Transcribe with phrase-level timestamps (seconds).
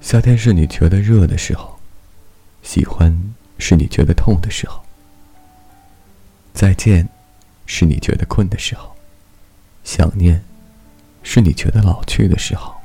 [0.00, 1.78] 夏天是你觉得热的时候，
[2.62, 3.14] 喜欢
[3.58, 4.82] 是你觉得痛的时候，
[6.54, 7.06] 再见
[7.66, 8.96] 是你觉得困的时候，
[9.84, 10.42] 想念
[11.22, 12.77] 是你觉得老去的时候。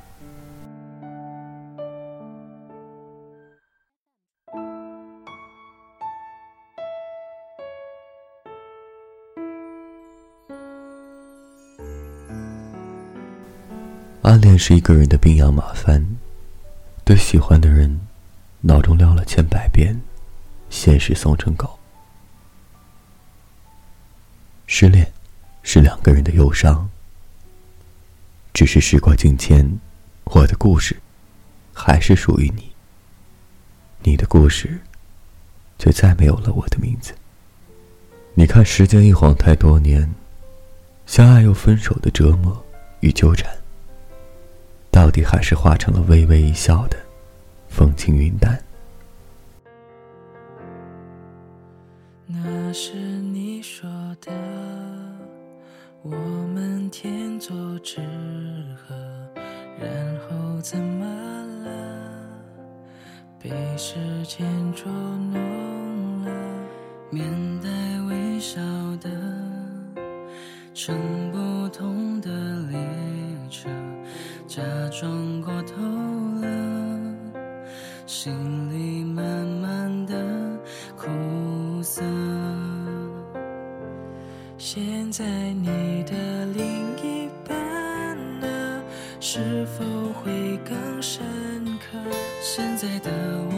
[14.23, 16.01] 暗恋是一个人的兵养马翻。
[17.04, 18.00] 对喜欢的人，
[18.61, 20.00] 脑中撂了千百遍，
[20.69, 21.77] 现实送成狗。
[24.65, 25.11] 失恋，
[25.61, 26.89] 是两个人的忧伤。
[28.54, 29.78] 只是时过境迁，
[30.23, 30.95] 我的故事，
[31.73, 32.72] 还是属于你。
[34.03, 34.80] 你的故事，
[35.78, 37.14] 却再没有了我的名字。
[38.36, 40.09] 你看，时间一晃太多年，
[41.05, 42.66] 相爱又分手的折磨
[43.02, 43.53] 与纠缠。
[44.94, 46.95] 到底还是化成了微微一笑的
[47.67, 48.64] 风轻云淡。
[52.28, 53.90] 那是你说
[54.22, 54.32] 的，
[56.04, 58.00] 我们天作之
[58.78, 58.94] 合，
[59.82, 61.06] 然后怎么
[61.66, 61.72] 了？
[63.39, 63.95] 被时
[64.28, 64.92] 间捉
[74.56, 75.82] 假装过头
[76.40, 76.48] 了，
[78.06, 78.32] 心
[78.70, 80.14] 里慢慢的
[80.95, 81.08] 苦
[81.82, 82.04] 涩。
[84.60, 86.64] 现在你的另
[87.02, 88.84] 一半呢？
[89.20, 89.84] 是否
[90.22, 91.26] 会更深
[91.80, 91.98] 刻？
[92.40, 93.10] 现在的
[93.50, 93.53] 我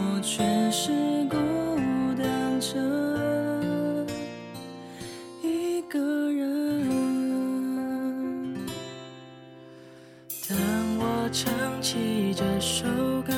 [12.68, 12.88] 首
[13.22, 13.32] 歌，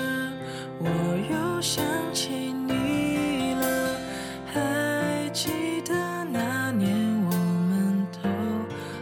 [0.79, 0.87] 我
[1.29, 1.83] 又想
[2.13, 2.29] 起
[2.65, 3.99] 你了。
[4.45, 5.49] 还记
[5.85, 5.93] 得
[6.31, 6.89] 那年
[7.25, 7.31] 我
[7.69, 8.29] 们都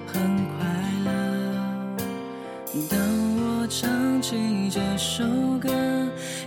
[0.08, 0.58] 很快
[1.06, 1.12] 乐。
[2.90, 2.98] 当
[3.38, 5.24] 我唱起这首
[5.60, 5.70] 歌，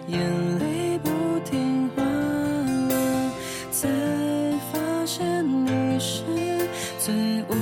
[0.08, 0.18] 眼
[0.58, 3.30] 泪不听话了，
[3.70, 3.88] 才
[4.72, 6.24] 发现你是
[6.98, 7.54] 最无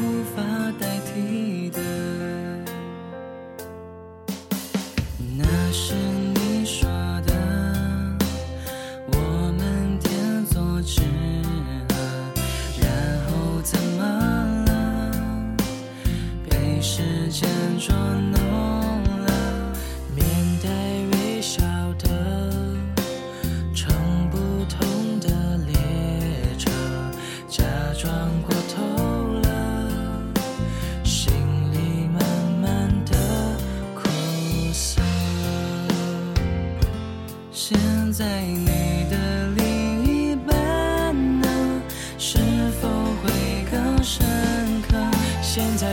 [16.88, 18.38] 时间捉弄
[19.24, 19.72] 了
[20.14, 20.24] 面
[20.62, 20.68] 带
[21.10, 21.60] 微笑
[21.98, 22.08] 的
[23.74, 23.92] 乘
[24.30, 25.74] 不同的列
[26.56, 26.70] 车
[27.48, 27.64] 假
[28.00, 28.08] 装
[28.46, 29.48] 过头了
[31.02, 31.32] 心
[31.72, 32.22] 里慢
[32.62, 33.12] 慢的
[33.92, 34.02] 苦
[34.72, 35.02] 涩。
[37.50, 37.76] 现
[38.12, 41.48] 在你的另一半呢？
[42.16, 42.38] 是
[42.80, 42.88] 否
[43.22, 44.24] 会更深
[44.88, 44.96] 刻？
[45.42, 45.85] 现在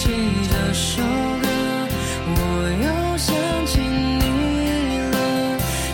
[0.00, 0.08] 起
[0.48, 1.44] 这首歌，
[2.24, 2.32] 我
[2.86, 2.88] 又
[3.18, 3.28] 想
[3.66, 4.22] 起你
[5.12, 5.14] 了，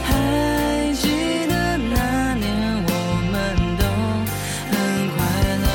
[0.05, 0.09] 还
[0.95, 1.03] 记
[1.49, 1.95] 得那
[2.37, 2.47] 年。
[2.87, 2.91] 我
[3.33, 3.35] 们
[3.77, 3.83] 都
[4.71, 4.73] 很
[5.11, 5.19] 快
[5.65, 5.67] 乐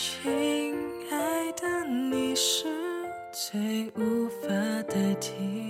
[0.00, 0.72] 亲
[1.10, 2.68] 爱的你是
[3.32, 4.48] 最无法
[4.84, 5.67] 代替。